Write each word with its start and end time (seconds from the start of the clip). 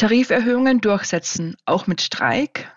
Tariferhöhungen 0.00 0.80
durchsetzen, 0.80 1.58
auch 1.66 1.86
mit 1.86 2.00
Streik? 2.00 2.74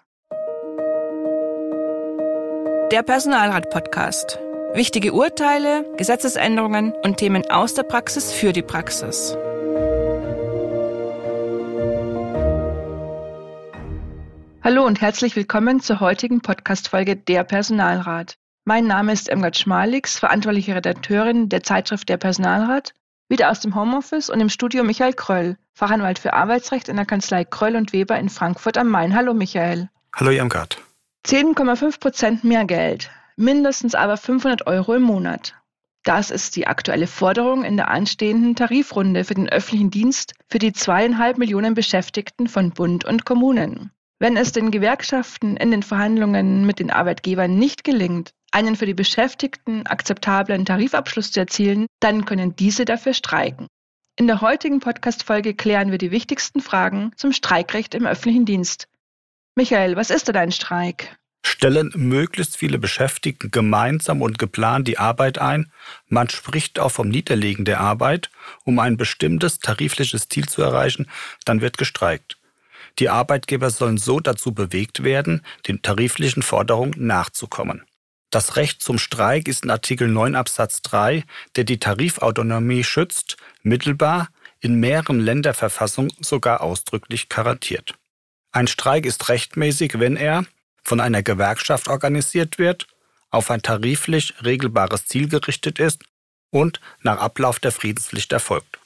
Der 2.91 3.01
Personalrat-Podcast. 3.01 4.39
Wichtige 4.73 5.13
Urteile, 5.13 5.89
Gesetzesänderungen 5.95 6.91
und 6.91 7.15
Themen 7.15 7.49
aus 7.49 7.75
der 7.75 7.83
Praxis 7.83 8.33
für 8.33 8.51
die 8.51 8.61
Praxis. 8.61 9.37
Hallo 14.61 14.85
und 14.85 14.99
herzlich 14.99 15.37
willkommen 15.37 15.79
zur 15.79 16.01
heutigen 16.01 16.41
Podcast-Folge 16.41 17.15
Der 17.15 17.45
Personalrat. 17.45 18.35
Mein 18.65 18.85
Name 18.85 19.13
ist 19.13 19.29
Irmgard 19.29 19.57
Schmalix, 19.57 20.19
verantwortliche 20.19 20.75
Redakteurin 20.75 21.47
der 21.47 21.63
Zeitschrift 21.63 22.09
Der 22.09 22.17
Personalrat, 22.17 22.93
wieder 23.29 23.49
aus 23.49 23.59
dem 23.59 23.75
Homeoffice 23.75 24.29
und 24.29 24.39
im 24.39 24.49
Studio 24.49 24.83
Michael 24.83 25.13
Kröll, 25.13 25.57
Fachanwalt 25.73 26.19
für 26.19 26.33
Arbeitsrecht 26.33 26.89
in 26.89 26.95
der 26.95 27.05
Kanzlei 27.05 27.45
Kröll 27.45 27.75
und 27.75 27.93
Weber 27.93 28.17
in 28.19 28.29
Frankfurt 28.29 28.77
am 28.77 28.89
Main. 28.89 29.15
Hallo 29.15 29.33
Michael. 29.33 29.89
Hallo 30.15 30.31
Irmgard. 30.31 30.79
10,5 31.25 31.99
Prozent 31.99 32.43
mehr 32.43 32.65
Geld, 32.65 33.09
mindestens 33.35 33.95
aber 33.95 34.17
500 34.17 34.67
Euro 34.67 34.93
im 34.93 35.03
Monat. 35.03 35.55
Das 36.03 36.31
ist 36.31 36.57
die 36.57 36.67
aktuelle 36.67 37.07
Forderung 37.07 37.63
in 37.63 37.77
der 37.77 37.89
anstehenden 37.89 38.55
Tarifrunde 38.55 39.23
für 39.23 39.35
den 39.35 39.47
öffentlichen 39.47 39.89
Dienst 39.89 40.33
für 40.49 40.59
die 40.59 40.73
zweieinhalb 40.73 41.37
Millionen 41.37 41.75
Beschäftigten 41.75 42.47
von 42.47 42.71
Bund 42.71 43.05
und 43.05 43.25
Kommunen. 43.25 43.91
Wenn 44.19 44.35
es 44.35 44.51
den 44.51 44.69
Gewerkschaften 44.69 45.55
in 45.55 45.71
den 45.71 45.81
Verhandlungen 45.81 46.65
mit 46.65 46.79
den 46.79 46.91
Arbeitgebern 46.91 47.57
nicht 47.57 47.85
gelingt, 47.85 48.33
einen 48.53 48.75
für 48.75 48.85
die 48.85 48.93
Beschäftigten 48.93 49.85
akzeptablen 49.87 50.65
Tarifabschluss 50.65 51.31
zu 51.31 51.39
erzielen, 51.39 51.87
dann 51.99 52.25
können 52.25 52.55
diese 52.55 52.85
dafür 52.85 53.13
streiken. 53.13 53.67
In 54.15 54.27
der 54.27 54.41
heutigen 54.41 54.79
Podcast-Folge 54.79 55.55
klären 55.55 55.89
wir 55.89 55.97
die 55.97 56.11
wichtigsten 56.11 56.61
Fragen 56.61 57.11
zum 57.15 57.31
Streikrecht 57.31 57.95
im 57.95 58.05
öffentlichen 58.05 58.45
Dienst. 58.45 58.87
Michael, 59.55 59.95
was 59.95 60.11
ist 60.11 60.27
denn 60.27 60.35
ein 60.35 60.51
Streik? 60.51 61.17
Stellen 61.45 61.91
möglichst 61.95 62.55
viele 62.55 62.77
Beschäftigten 62.77 63.51
gemeinsam 63.51 64.21
und 64.21 64.37
geplant 64.37 64.87
die 64.87 64.97
Arbeit 64.97 65.39
ein. 65.39 65.71
Man 66.07 66.29
spricht 66.29 66.79
auch 66.79 66.91
vom 66.91 67.09
Niederlegen 67.09 67.65
der 67.65 67.81
Arbeit, 67.81 68.29
um 68.63 68.79
ein 68.79 68.97
bestimmtes 68.97 69.59
tarifliches 69.59 70.29
Ziel 70.29 70.47
zu 70.47 70.61
erreichen, 70.61 71.09
dann 71.43 71.61
wird 71.61 71.77
gestreikt. 71.77 72.37
Die 72.99 73.09
Arbeitgeber 73.09 73.71
sollen 73.71 73.97
so 73.97 74.19
dazu 74.19 74.53
bewegt 74.53 75.03
werden, 75.03 75.41
den 75.67 75.81
tariflichen 75.81 76.43
Forderungen 76.43 76.93
nachzukommen. 76.97 77.83
Das 78.33 78.55
Recht 78.55 78.81
zum 78.81 78.97
Streik 78.97 79.47
ist 79.47 79.63
in 79.63 79.69
Artikel 79.69 80.07
9 80.07 80.33
Absatz 80.33 80.81
3, 80.81 81.23
der 81.55 81.65
die 81.65 81.77
Tarifautonomie 81.77 82.83
schützt, 82.83 83.37
mittelbar, 83.61 84.29
in 84.59 84.79
mehreren 84.79 85.19
Länderverfassungen 85.19 86.11
sogar 86.19 86.61
ausdrücklich 86.61 87.29
garantiert. 87.29 87.93
Ein 88.51 88.65
Streik 88.65 89.05
ist 89.05 89.29
rechtmäßig, 89.29 89.99
wenn 89.99 90.17
er 90.17 90.45
von 90.81 90.99
einer 90.99 91.21
Gewerkschaft 91.21 91.87
organisiert 91.87 92.57
wird, 92.57 92.87
auf 93.29 93.51
ein 93.51 93.61
tariflich 93.61 94.33
regelbares 94.43 95.05
Ziel 95.05 95.29
gerichtet 95.29 95.77
ist 95.77 96.01
und 96.49 96.81
nach 97.03 97.19
Ablauf 97.19 97.59
der 97.59 97.71
Friedenspflicht 97.71 98.33
erfolgt. 98.33 98.79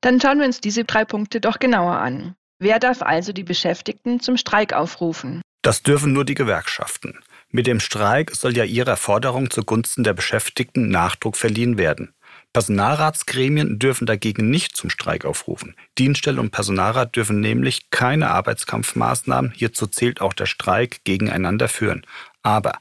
Dann 0.00 0.18
schauen 0.18 0.38
wir 0.38 0.46
uns 0.46 0.62
diese 0.62 0.84
drei 0.84 1.04
Punkte 1.04 1.42
doch 1.42 1.58
genauer 1.58 1.98
an. 1.98 2.36
Wer 2.58 2.78
darf 2.78 3.02
also 3.02 3.34
die 3.34 3.44
Beschäftigten 3.44 4.20
zum 4.20 4.38
Streik 4.38 4.72
aufrufen? 4.72 5.42
Das 5.60 5.82
dürfen 5.82 6.14
nur 6.14 6.24
die 6.24 6.34
Gewerkschaften. 6.34 7.18
Mit 7.50 7.66
dem 7.66 7.80
Streik 7.80 8.34
soll 8.34 8.56
ja 8.56 8.64
ihrer 8.64 8.96
Forderung 8.96 9.50
zugunsten 9.50 10.04
der 10.04 10.12
Beschäftigten 10.12 10.90
Nachdruck 10.90 11.36
verliehen 11.36 11.78
werden. 11.78 12.12
Personalratsgremien 12.52 13.78
dürfen 13.78 14.06
dagegen 14.06 14.50
nicht 14.50 14.76
zum 14.76 14.90
Streik 14.90 15.24
aufrufen. 15.24 15.74
Dienststelle 15.96 16.40
und 16.40 16.50
Personalrat 16.50 17.16
dürfen 17.16 17.40
nämlich 17.40 17.90
keine 17.90 18.30
Arbeitskampfmaßnahmen, 18.30 19.52
hierzu 19.52 19.86
zählt 19.86 20.20
auch 20.20 20.32
der 20.32 20.46
Streik, 20.46 21.04
gegeneinander 21.04 21.68
führen. 21.68 22.04
Aber 22.42 22.80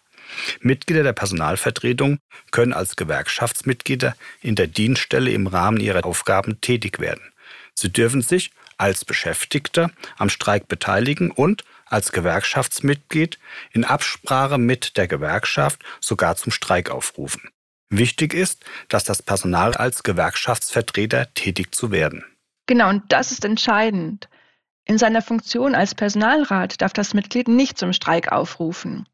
Mitglieder 0.60 1.04
der 1.04 1.14
Personalvertretung 1.14 2.20
können 2.52 2.74
als 2.74 2.96
Gewerkschaftsmitglieder 2.96 4.16
in 4.42 4.56
der 4.56 4.68
Dienststelle 4.68 5.32
im 5.32 5.48
Rahmen 5.48 5.80
ihrer 5.80 6.06
Aufgaben 6.06 6.60
tätig 6.60 7.00
werden. 7.00 7.32
Sie 7.74 7.92
dürfen 7.92 8.22
sich 8.22 8.52
als 8.78 9.06
Beschäftigter 9.06 9.92
am 10.18 10.30
Streik 10.30 10.68
beteiligen 10.68 11.32
und 11.32 11.64
als 11.90 12.12
Gewerkschaftsmitglied 12.12 13.40
in 13.72 13.84
Absprache 13.84 14.58
mit 14.58 14.98
der 14.98 15.08
Gewerkschaft 15.08 15.84
sogar 16.02 16.36
zum 16.36 16.52
Streik 16.52 16.90
aufrufen. 16.90 17.50
Wichtig 17.90 18.34
ist, 18.34 18.66
dass 18.90 19.04
das 19.06 19.22
Personal 19.22 19.74
als 19.74 20.04
Gewerkschaftsvertreter 20.04 21.34
tätig 21.34 21.74
zu 21.74 21.92
werden. 21.92 22.26
Genau, 22.66 22.90
und 22.90 23.04
das 23.10 23.32
ist 23.32 23.46
entscheidend. 23.46 24.28
In 24.84 24.98
seiner 24.98 25.22
Funktion 25.22 25.76
als 25.76 25.96
Personalrat 25.96 26.82
darf 26.82 26.94
das 26.94 27.14
Mitglied 27.14 27.48
nicht 27.48 27.78
zum 27.78 27.94
Streik 27.94 28.32
aufrufen. 28.32 29.08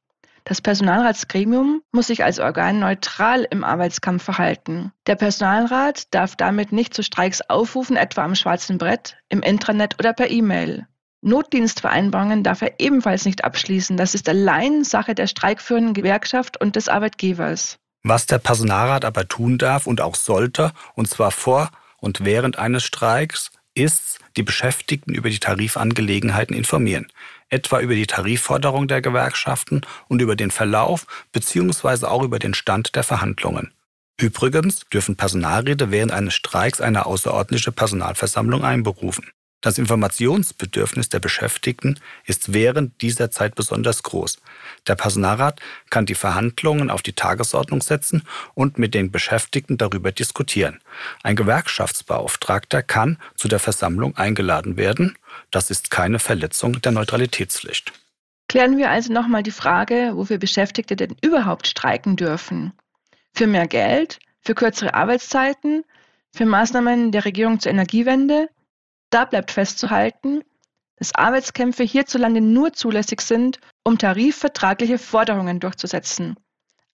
Das 0.43 0.59
Personalratsgremium 0.59 1.81
muss 1.91 2.07
sich 2.07 2.23
als 2.23 2.39
Organ 2.39 2.79
neutral 2.79 3.47
im 3.49 3.63
Arbeitskampf 3.63 4.23
verhalten. 4.23 4.91
Der 5.07 5.15
Personalrat 5.15 6.13
darf 6.13 6.35
damit 6.35 6.71
nicht 6.71 6.93
zu 6.93 7.01
Streiks 7.01 7.41
aufrufen, 7.41 7.95
etwa 7.95 8.23
am 8.23 8.35
schwarzen 8.35 8.77
Brett, 8.77 9.17
im 9.29 9.41
Intranet 9.41 9.95
oder 9.99 10.13
per 10.13 10.29
E-Mail. 10.29 10.87
Notdienstvereinbarungen 11.23 12.43
darf 12.43 12.61
er 12.61 12.79
ebenfalls 12.79 13.25
nicht 13.25 13.43
abschließen. 13.43 13.97
Das 13.97 14.13
ist 14.13 14.29
allein 14.29 14.83
Sache 14.83 15.15
der 15.15 15.27
streikführenden 15.27 15.93
Gewerkschaft 15.93 16.59
und 16.59 16.75
des 16.75 16.89
Arbeitgebers. 16.89 17.77
Was 18.03 18.25
der 18.25 18.37
Personalrat 18.37 19.05
aber 19.05 19.27
tun 19.27 19.57
darf 19.57 19.87
und 19.87 20.01
auch 20.01 20.15
sollte, 20.15 20.73
und 20.95 21.07
zwar 21.07 21.31
vor 21.31 21.69
und 21.97 22.25
während 22.25 22.59
eines 22.59 22.83
Streiks, 22.83 23.51
ist, 23.75 24.19
die 24.35 24.43
Beschäftigten 24.43 25.13
über 25.13 25.29
die 25.29 25.39
Tarifangelegenheiten 25.39 26.55
informieren, 26.55 27.07
etwa 27.49 27.79
über 27.79 27.95
die 27.95 28.07
Tarifforderung 28.07 28.87
der 28.87 29.01
Gewerkschaften 29.01 29.81
und 30.09 30.21
über 30.21 30.35
den 30.35 30.51
Verlauf 30.51 31.07
bzw. 31.31 32.05
auch 32.05 32.23
über 32.23 32.39
den 32.39 32.53
Stand 32.53 32.95
der 32.95 33.03
Verhandlungen. 33.03 33.71
Übrigens 34.19 34.81
dürfen 34.91 35.15
Personalräte 35.15 35.91
während 35.91 36.11
eines 36.11 36.33
Streiks 36.33 36.81
eine 36.81 37.05
außerordentliche 37.05 37.71
Personalversammlung 37.71 38.63
einberufen. 38.63 39.31
Das 39.63 39.77
Informationsbedürfnis 39.77 41.07
der 41.07 41.21
Beschäftigten 41.21 41.97
ist 42.25 42.51
während 42.51 43.01
dieser 43.01 43.31
Zeit 43.31 43.55
besonders 43.55 44.03
groß. 44.03 44.39
Der 44.87 44.95
Personalrat 44.95 45.61
kann 45.89 46.05
die 46.05 46.15
Verhandlungen 46.15 46.89
auf 46.89 47.01
die 47.01 47.13
Tagesordnung 47.13 47.81
setzen 47.81 48.23
und 48.55 48.77
mit 48.77 48.93
den 48.93 49.09
Beschäftigten 49.09 49.77
darüber 49.77 50.11
diskutieren. 50.11 50.81
Ein 51.23 51.37
Gewerkschaftsbeauftragter 51.37 52.83
kann 52.83 53.17
zu 53.35 53.47
der 53.47 53.59
Versammlung 53.59 54.17
eingeladen 54.17 54.75
werden. 54.75 55.17
Das 55.49 55.71
ist 55.71 55.89
keine 55.89 56.19
Verletzung 56.19 56.81
der 56.81 56.91
Neutralitätspflicht. 56.91 57.93
Klären 58.49 58.77
wir 58.77 58.89
also 58.89 59.13
nochmal 59.13 59.43
die 59.43 59.51
Frage, 59.51 60.11
wofür 60.15 60.39
Beschäftigte 60.39 60.97
denn 60.97 61.15
überhaupt 61.21 61.67
streiken 61.67 62.17
dürfen. 62.17 62.73
Für 63.33 63.47
mehr 63.47 63.67
Geld, 63.67 64.19
für 64.41 64.55
kürzere 64.55 64.93
Arbeitszeiten, 64.93 65.85
für 66.35 66.45
Maßnahmen 66.45 67.13
der 67.13 67.23
Regierung 67.23 67.61
zur 67.61 67.71
Energiewende, 67.71 68.49
da 69.13 69.25
bleibt 69.25 69.51
festzuhalten, 69.51 70.43
dass 70.97 71.15
Arbeitskämpfe 71.15 71.83
hierzulande 71.83 72.41
nur 72.41 72.73
zulässig 72.73 73.21
sind, 73.21 73.59
um 73.83 73.97
tarifvertragliche 73.97 74.97
Forderungen 74.97 75.59
durchzusetzen, 75.59 76.35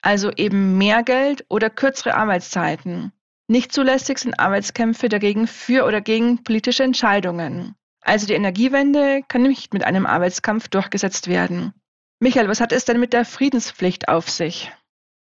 also 0.02 0.32
eben 0.32 0.78
mehr 0.78 1.04
Geld 1.04 1.46
oder 1.50 1.70
kürzere 1.70 2.16
Arbeitszeiten. 2.16 3.12
Nicht 3.48 3.72
zulässig 3.72 4.20
sind 4.20 4.40
Arbeitskämpfe 4.40 5.10
dagegen 5.10 5.48
für 5.48 5.86
oder 5.86 6.02
gegen 6.02 6.44
politische 6.44 6.84
Entscheidungen. 6.84 7.76
Also 8.02 8.28
die 8.28 8.34
Energiewende 8.34 9.22
kann 9.28 9.44
nicht 9.44 9.74
mit 9.74 9.84
einem 9.84 10.06
Arbeitskampf 10.06 10.68
durchgesetzt 10.68 11.28
werden. 11.28 11.74
Michael, 12.20 12.48
was 12.48 12.62
hat 12.62 12.72
es 12.72 12.86
denn 12.86 13.00
mit 13.00 13.14
der 13.14 13.26
Friedenspflicht 13.26 14.08
auf 14.08 14.30
sich? 14.30 14.72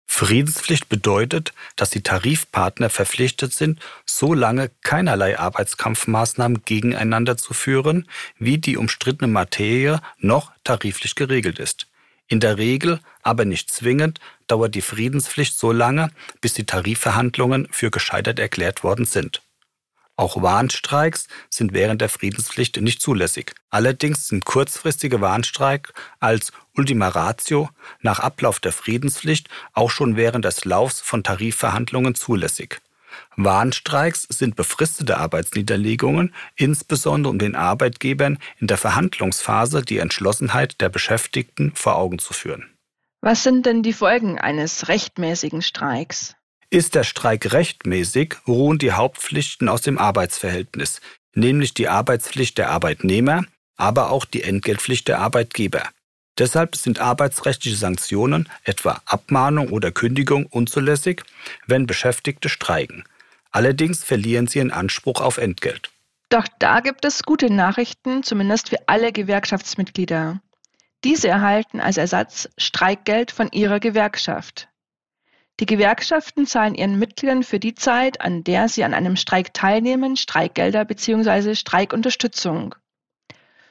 Friedenspflicht 0.07 0.89
bedeutet, 0.89 1.53
dass 1.77 1.91
die 1.91 2.03
Tarifpartner 2.03 2.91
verpflichtet 2.91 3.53
sind, 3.53 3.81
so 4.07 4.35
lange 4.35 4.71
keinerlei 4.83 5.39
Arbeitskampfmaßnahmen 5.39 6.65
gegeneinander 6.65 7.37
zu 7.37 7.55
führen, 7.55 8.09
wie 8.39 8.59
die 8.59 8.77
umstrittene 8.77 9.29
Materie 9.29 10.01
noch 10.19 10.53
tariflich 10.63 11.15
geregelt 11.15 11.59
ist. 11.59 11.89
In 12.27 12.41
der 12.41 12.59
Regel, 12.59 13.01
aber 13.23 13.45
nicht 13.45 13.71
zwingend, 13.71 14.19
dauert 14.47 14.75
die 14.75 14.83
Friedenspflicht 14.83 15.59
so 15.59 15.73
lange, 15.73 16.11
bis 16.41 16.55
die 16.55 16.65
Tarifverhandlungen 16.65 17.69
für 17.71 17.91
gescheitert 17.91 18.39
erklärt 18.39 18.83
worden 18.83 19.05
sind. 19.05 19.43
Auch 20.17 20.41
Warnstreiks 20.41 21.27
sind 21.51 21.73
während 21.73 22.01
der 22.01 22.09
Friedenspflicht 22.09 22.81
nicht 22.81 23.03
zulässig. 23.03 23.55
Allerdings 23.71 24.29
sind 24.29 24.45
kurzfristige 24.45 25.21
Warnstreik 25.21 25.93
als 26.21 26.53
Ultima 26.77 27.09
Ratio 27.09 27.69
nach 28.01 28.21
Ablauf 28.21 28.61
der 28.61 28.73
Friedenspflicht 28.73 29.49
auch 29.73 29.91
schon 29.91 30.17
während 30.17 30.45
des 30.45 30.65
Laufs 30.65 31.01
von 31.01 31.25
Tarifverhandlungen 31.25 32.15
zulässig. 32.15 32.81
Warnstreiks 33.37 34.27
sind 34.29 34.57
befristete 34.57 35.19
Arbeitsniederlegungen, 35.19 36.35
insbesondere 36.57 37.31
um 37.31 37.39
den 37.39 37.55
Arbeitgebern 37.57 38.39
in 38.59 38.67
der 38.67 38.79
Verhandlungsphase 38.79 39.83
die 39.83 39.99
Entschlossenheit 39.99 40.81
der 40.81 40.89
Beschäftigten 40.89 41.73
vor 41.75 41.97
Augen 41.97 42.19
zu 42.19 42.33
führen. 42.33 42.71
Was 43.21 43.43
sind 43.43 43.67
denn 43.67 43.83
die 43.83 43.93
Folgen 43.93 44.39
eines 44.39 44.89
rechtmäßigen 44.89 45.63
Streiks? 45.63 46.37
Ist 46.71 46.95
der 46.95 47.05
Streik 47.05 47.53
rechtmäßig, 47.53 48.37
ruhen 48.47 48.79
die 48.79 48.93
Hauptpflichten 48.93 49.69
aus 49.69 49.83
dem 49.83 49.99
Arbeitsverhältnis, 49.99 51.01
nämlich 51.35 51.75
die 51.75 51.89
Arbeitspflicht 51.89 52.59
der 52.59 52.71
Arbeitnehmer, 52.71 53.45
aber 53.77 54.11
auch 54.11 54.25
die 54.25 54.43
Entgeltpflicht 54.43 55.09
der 55.09 55.19
Arbeitgeber. 55.19 55.83
Deshalb 56.39 56.75
sind 56.75 56.99
arbeitsrechtliche 56.99 57.77
Sanktionen, 57.77 58.49
etwa 58.65 59.01
Abmahnung 59.07 59.69
oder 59.71 59.93
Kündigung, 59.93 60.47
unzulässig, 60.47 61.23
wenn 61.67 61.87
Beschäftigte 61.87 62.49
streiken. 62.49 63.05
Allerdings 63.53 64.03
verlieren 64.03 64.49
sie 64.49 64.59
ihren 64.59 64.73
Anspruch 64.73 65.21
auf 65.21 65.39
Entgelt. 65.39 65.91
Doch 66.29 66.49
da 66.59 66.81
gibt 66.81 67.05
es 67.05 67.23
gute 67.23 67.53
Nachrichten, 67.53 68.25
zumindest 68.25 68.71
für 68.71 68.89
alle 68.89 69.13
Gewerkschaftsmitglieder. 69.13 70.41
Diese 71.05 71.29
erhalten 71.29 71.81
als 71.81 71.99
Ersatz 71.99 72.49
Streikgeld 72.59 73.31
von 73.31 73.49
ihrer 73.53 73.79
Gewerkschaft. 73.79 74.69
Die 75.61 75.67
Gewerkschaften 75.67 76.47
zahlen 76.47 76.75
ihren 76.75 76.99
Mitgliedern 76.99 77.45
für 77.45 77.61
die 77.61 77.77
Zeit, 77.77 78.21
an 78.21 78.43
der 78.43 78.69
sie 78.69 78.83
an 78.83 78.93
einem 78.93 79.15
Streik 79.15 79.55
teilnehmen, 79.55 80.17
Streikgelder 80.17 80.85
bzw. 80.85 81.55
Streikunterstützung. 81.55 82.75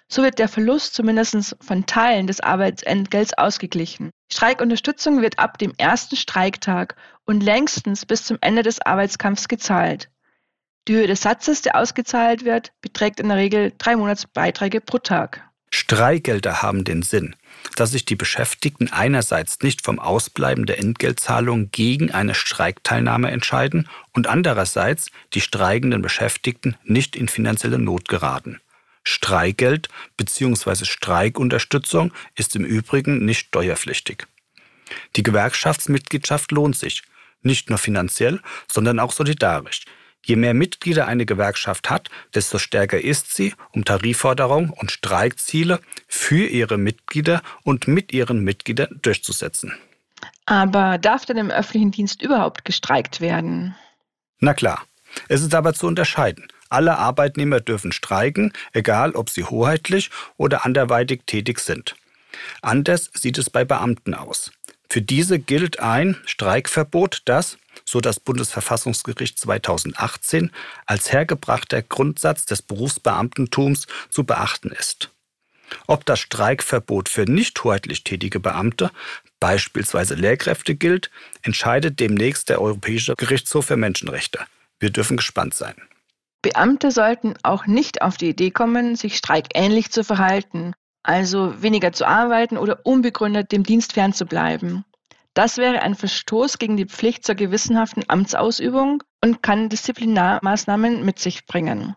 So 0.07 0.23
wird 0.23 0.39
der 0.39 0.47
Verlust 0.47 0.93
zumindest 0.93 1.57
von 1.59 1.85
Teilen 1.85 2.27
des 2.27 2.39
Arbeitsentgelts 2.39 3.33
ausgeglichen. 3.37 4.11
Streikunterstützung 4.31 5.21
wird 5.21 5.39
ab 5.39 5.57
dem 5.57 5.73
ersten 5.77 6.15
Streiktag 6.15 6.95
und 7.25 7.43
längstens 7.43 8.05
bis 8.05 8.23
zum 8.23 8.37
Ende 8.39 8.63
des 8.63 8.81
Arbeitskampfs 8.81 9.47
gezahlt. 9.47 10.09
Die 10.87 10.95
Höhe 10.95 11.07
des 11.07 11.21
Satzes, 11.21 11.61
der 11.61 11.77
ausgezahlt 11.77 12.45
wird, 12.45 12.73
beträgt 12.81 13.19
in 13.19 13.29
der 13.29 13.37
Regel 13.37 13.73
drei 13.77 13.95
Monatsbeiträge 13.95 14.81
pro 14.81 14.99
Tag. 14.99 15.49
Streichgelder 15.69 16.61
haben 16.61 16.83
den 16.83 17.01
Sinn, 17.01 17.35
dass 17.75 17.91
sich 17.91 18.05
die 18.05 18.15
Beschäftigten 18.15 18.91
einerseits 18.91 19.59
nicht 19.61 19.83
vom 19.83 19.99
Ausbleiben 19.99 20.65
der 20.65 20.79
Entgeltzahlung 20.79 21.71
gegen 21.71 22.11
eine 22.11 22.35
Streikteilnahme 22.35 23.31
entscheiden 23.31 23.89
und 24.11 24.27
andererseits 24.27 25.11
die 25.33 25.41
streikenden 25.41 26.01
Beschäftigten 26.01 26.75
nicht 26.83 27.15
in 27.15 27.27
finanzielle 27.27 27.79
Not 27.79 28.07
geraten. 28.07 28.59
Streikgeld 29.03 29.89
bzw. 30.17 30.85
Streikunterstützung 30.85 32.13
ist 32.35 32.55
im 32.55 32.63
Übrigen 32.63 33.25
nicht 33.25 33.47
steuerpflichtig. 33.47 34.27
Die 35.15 35.23
Gewerkschaftsmitgliedschaft 35.23 36.51
lohnt 36.51 36.77
sich, 36.77 37.03
nicht 37.41 37.69
nur 37.69 37.77
finanziell, 37.77 38.39
sondern 38.71 38.99
auch 38.99 39.11
solidarisch. 39.11 39.81
Je 40.25 40.37
mehr 40.37 40.53
Mitglieder 40.53 41.07
eine 41.07 41.25
Gewerkschaft 41.25 41.89
hat, 41.89 42.09
desto 42.33 42.57
stärker 42.57 43.01
ist 43.01 43.35
sie, 43.35 43.53
um 43.71 43.83
Tarifforderungen 43.83 44.69
und 44.69 44.91
Streikziele 44.91 45.79
für 46.07 46.45
ihre 46.45 46.77
Mitglieder 46.77 47.41
und 47.63 47.87
mit 47.87 48.13
ihren 48.13 48.43
Mitgliedern 48.43 48.99
durchzusetzen. 49.01 49.73
Aber 50.45 50.97
darf 50.97 51.25
denn 51.25 51.37
im 51.37 51.51
öffentlichen 51.51 51.91
Dienst 51.91 52.21
überhaupt 52.21 52.63
gestreikt 52.65 53.21
werden? 53.21 53.75
Na 54.39 54.53
klar. 54.53 54.83
Es 55.27 55.41
ist 55.41 55.53
aber 55.53 55.73
zu 55.73 55.85
unterscheiden. 55.85 56.47
Alle 56.69 56.97
Arbeitnehmer 56.97 57.59
dürfen 57.59 57.91
streiken, 57.91 58.51
egal 58.71 59.11
ob 59.11 59.29
sie 59.29 59.43
hoheitlich 59.43 60.09
oder 60.37 60.65
anderweitig 60.65 61.21
tätig 61.27 61.59
sind. 61.59 61.95
Anders 62.61 63.11
sieht 63.13 63.37
es 63.37 63.51
bei 63.51 63.63
Beamten 63.63 64.15
aus. 64.15 64.51
Für 64.89 65.01
diese 65.01 65.39
gilt 65.39 65.79
ein 65.79 66.17
Streikverbot, 66.25 67.21
das, 67.25 67.57
so 67.85 68.01
das 68.01 68.19
Bundesverfassungsgericht 68.19 69.39
2018, 69.39 70.51
als 70.85 71.11
hergebrachter 71.11 71.81
Grundsatz 71.81 72.45
des 72.45 72.61
Berufsbeamtentums 72.61 73.87
zu 74.09 74.23
beachten 74.23 74.71
ist. 74.71 75.09
Ob 75.87 76.05
das 76.05 76.19
Streikverbot 76.19 77.09
für 77.09 77.23
nicht 77.23 77.63
hoheitlich 77.63 78.03
tätige 78.03 78.39
Beamte, 78.39 78.91
beispielsweise 79.39 80.15
Lehrkräfte, 80.15 80.75
gilt, 80.75 81.09
entscheidet 81.41 81.99
demnächst 81.99 82.49
der 82.49 82.61
Europäische 82.61 83.15
Gerichtshof 83.15 83.65
für 83.65 83.77
Menschenrechte. 83.77 84.39
Wir 84.79 84.89
dürfen 84.89 85.17
gespannt 85.17 85.53
sein. 85.53 85.75
Beamte 86.41 86.91
sollten 86.91 87.35
auch 87.43 87.65
nicht 87.65 88.01
auf 88.01 88.17
die 88.17 88.29
Idee 88.29 88.51
kommen, 88.51 88.95
sich 88.95 89.17
streikähnlich 89.17 89.91
zu 89.91 90.03
verhalten, 90.03 90.73
also 91.01 91.61
weniger 91.61 91.93
zu 91.93 92.05
arbeiten 92.05 92.57
oder 92.57 92.85
unbegründet 92.85 93.51
dem 93.51 93.63
Dienst 93.63 93.93
fernzubleiben. 93.93 94.83
Das 95.33 95.57
wäre 95.57 95.81
ein 95.81 95.95
Verstoß 95.95 96.59
gegen 96.59 96.77
die 96.77 96.85
Pflicht 96.85 97.25
zur 97.25 97.35
gewissenhaften 97.35 98.03
Amtsausübung 98.07 99.03
und 99.23 99.41
kann 99.41 99.69
Disziplinarmaßnahmen 99.69 101.03
mit 101.03 101.19
sich 101.19 101.45
bringen. 101.45 101.95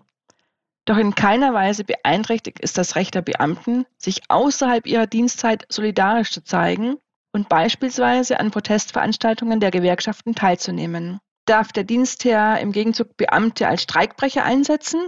Doch 0.87 0.97
in 0.97 1.15
keiner 1.15 1.53
Weise 1.53 1.85
beeinträchtigt 1.85 2.61
ist 2.61 2.79
das 2.79 2.95
Recht 2.95 3.15
der 3.15 3.23
Beamten, 3.23 3.85
sich 3.99 4.23
außerhalb 4.29 4.87
ihrer 4.87 5.07
Dienstzeit 5.07 5.67
solidarisch 5.69 6.31
zu 6.31 6.45
zeigen 6.45 6.97
und 7.33 7.49
beispielsweise 7.49 8.41
an 8.41 8.53
Protestveranstaltungen 8.53 9.61
der 9.61 9.73
Gewerkschaften 9.73 10.35
teilzunehmen. 10.35 11.19
Darf 11.45 11.73
der 11.73 11.85
Dienstherr 11.85 12.61
im 12.61 12.73
Gegenzug 12.73 13.17
Beamte 13.17 13.69
als 13.69 13.83
Streikbrecher 13.83 14.45
einsetzen? 14.45 15.01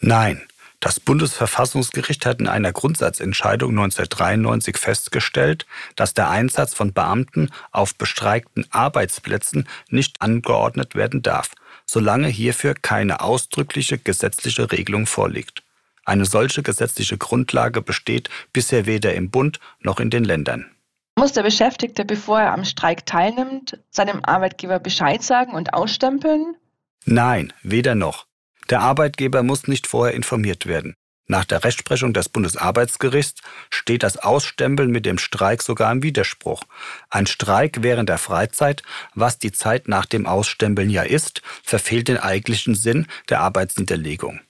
Nein. 0.00 0.40
Das 0.82 0.98
Bundesverfassungsgericht 0.98 2.26
hat 2.26 2.40
in 2.40 2.48
einer 2.48 2.72
Grundsatzentscheidung 2.72 3.70
1993 3.70 4.76
festgestellt, 4.76 5.64
dass 5.94 6.12
der 6.12 6.28
Einsatz 6.28 6.74
von 6.74 6.92
Beamten 6.92 7.50
auf 7.70 7.94
bestreikten 7.94 8.66
Arbeitsplätzen 8.72 9.68
nicht 9.90 10.20
angeordnet 10.20 10.96
werden 10.96 11.22
darf, 11.22 11.52
solange 11.86 12.26
hierfür 12.26 12.74
keine 12.74 13.20
ausdrückliche 13.20 13.96
gesetzliche 13.96 14.72
Regelung 14.72 15.06
vorliegt. 15.06 15.62
Eine 16.04 16.24
solche 16.24 16.64
gesetzliche 16.64 17.16
Grundlage 17.16 17.80
besteht 17.80 18.28
bisher 18.52 18.84
weder 18.84 19.14
im 19.14 19.30
Bund 19.30 19.60
noch 19.78 20.00
in 20.00 20.10
den 20.10 20.24
Ländern. 20.24 20.68
Muss 21.16 21.30
der 21.30 21.44
Beschäftigte, 21.44 22.04
bevor 22.04 22.40
er 22.40 22.52
am 22.52 22.64
Streik 22.64 23.06
teilnimmt, 23.06 23.78
seinem 23.90 24.24
Arbeitgeber 24.24 24.80
Bescheid 24.80 25.22
sagen 25.22 25.52
und 25.52 25.74
ausstempeln? 25.74 26.56
Nein, 27.04 27.52
weder 27.62 27.94
noch. 27.94 28.26
Der 28.70 28.80
Arbeitgeber 28.80 29.42
muss 29.42 29.68
nicht 29.68 29.86
vorher 29.86 30.14
informiert 30.14 30.66
werden. 30.66 30.94
Nach 31.28 31.44
der 31.44 31.64
Rechtsprechung 31.64 32.12
des 32.12 32.28
Bundesarbeitsgerichts 32.28 33.40
steht 33.70 34.02
das 34.02 34.18
Ausstempeln 34.18 34.90
mit 34.90 35.06
dem 35.06 35.18
Streik 35.18 35.62
sogar 35.62 35.90
im 35.92 36.02
Widerspruch. 36.02 36.62
Ein 37.10 37.26
Streik 37.26 37.78
während 37.82 38.08
der 38.08 38.18
Freizeit, 38.18 38.82
was 39.14 39.38
die 39.38 39.52
Zeit 39.52 39.88
nach 39.88 40.04
dem 40.04 40.26
Ausstempeln 40.26 40.90
ja 40.90 41.02
ist, 41.02 41.42
verfehlt 41.62 42.08
den 42.08 42.18
eigentlichen 42.18 42.74
Sinn 42.74 43.06
der 43.28 43.40
Arbeitsniederlegung. 43.40 44.40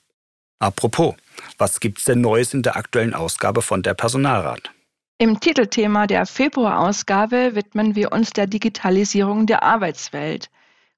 Apropos, 0.59 1.15
was 1.57 1.79
gibt's 1.79 2.05
denn 2.05 2.21
Neues 2.21 2.53
in 2.53 2.63
der 2.63 2.75
aktuellen 2.75 3.13
Ausgabe 3.13 3.61
von 3.61 3.83
der 3.83 3.93
Personalrat? 3.93 4.71
Im 5.19 5.39
Titelthema 5.39 6.07
der 6.07 6.25
Februarausgabe 6.25 7.55
widmen 7.55 7.95
wir 7.95 8.11
uns 8.11 8.31
der 8.31 8.47
Digitalisierung 8.47 9.45
der 9.45 9.63
Arbeitswelt. 9.63 10.49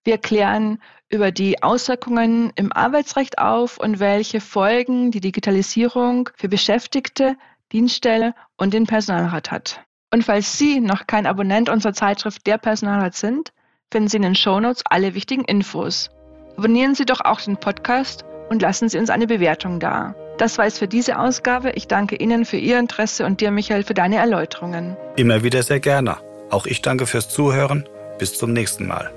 Wir 0.06 0.20
klären 0.20 0.80
über 1.10 1.32
die 1.32 1.64
Auswirkungen 1.64 2.52
im 2.56 2.72
Arbeitsrecht 2.72 3.40
auf 3.40 3.80
und 3.80 4.00
welche 4.00 4.40
Folgen 4.40 5.10
die 5.10 5.20
Digitalisierung 5.20 6.30
für 6.36 6.48
Beschäftigte, 6.48 7.36
Dienststelle 7.72 8.36
und 8.56 8.74
den 8.74 8.86
Personalrat 8.86 9.52
hat. 9.52 9.82
Und 10.14 10.24
falls 10.24 10.60
Sie 10.60 10.80
noch 10.80 11.08
kein 11.08 11.26
Abonnent 11.26 11.70
unserer 11.70 11.94
Zeitschrift 11.94 12.46
Der 12.46 12.60
Personalrat 12.60 13.16
sind, 13.16 13.52
finden 13.92 14.08
Sie 14.08 14.18
in 14.18 14.24
den 14.24 14.36
Shownotes 14.36 14.84
alle 14.88 15.16
wichtigen 15.16 15.44
Infos. 15.44 16.12
Abonnieren 16.56 16.94
Sie 16.94 17.06
doch 17.06 17.22
auch 17.22 17.42
den 17.42 17.58
Podcast 17.58 18.26
und 18.50 18.62
lassen 18.62 18.88
Sie 18.88 19.00
uns 19.00 19.10
eine 19.10 19.26
Bewertung 19.26 19.80
da. 19.80 20.14
Das 20.38 20.60
war 20.60 20.66
es 20.66 20.78
für 20.78 20.88
diese 20.88 21.18
Ausgabe. 21.18 21.72
Ich 21.72 21.88
danke 21.88 22.16
Ihnen 22.16 22.46
für 22.46 22.58
Ihr 22.58 22.78
Interesse 22.78 23.26
und 23.26 23.42
dir, 23.42 23.50
Michael, 23.50 23.84
für 23.84 23.96
deine 23.96 24.18
Erläuterungen. 24.18 24.96
Immer 25.16 25.44
wieder 25.44 25.64
sehr 25.64 25.80
gerne. 25.80 26.18
Auch 26.52 26.68
ich 26.68 26.84
danke 26.84 27.08
fürs 27.08 27.30
Zuhören. 27.30 27.90
Bis 28.20 28.38
zum 28.38 28.54
nächsten 28.54 28.86
Mal. 28.86 29.12